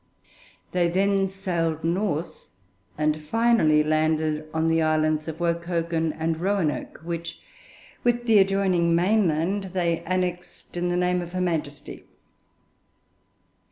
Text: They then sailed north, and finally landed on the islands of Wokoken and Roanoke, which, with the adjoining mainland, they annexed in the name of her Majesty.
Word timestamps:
They 0.71 0.87
then 0.89 1.27
sailed 1.27 1.83
north, 1.83 2.49
and 2.97 3.21
finally 3.21 3.83
landed 3.83 4.47
on 4.51 4.65
the 4.65 4.81
islands 4.81 5.27
of 5.27 5.39
Wokoken 5.39 6.11
and 6.17 6.39
Roanoke, 6.41 7.01
which, 7.03 7.39
with 8.03 8.25
the 8.25 8.39
adjoining 8.39 8.95
mainland, 8.95 9.65
they 9.75 9.99
annexed 9.99 10.75
in 10.75 10.89
the 10.89 10.97
name 10.97 11.21
of 11.21 11.33
her 11.33 11.39
Majesty. 11.41 12.05